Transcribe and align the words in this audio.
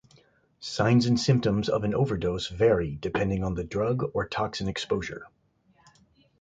Signs 0.61 1.05
and 1.05 1.19
symptoms 1.19 1.69
of 1.69 1.83
an 1.83 1.93
overdose 1.93 2.47
vary 2.47 2.97
depending 2.99 3.43
on 3.43 3.53
the 3.53 3.63
drug 3.63 4.03
or 4.15 4.27
toxin 4.27 4.67
exposure. 4.67 5.27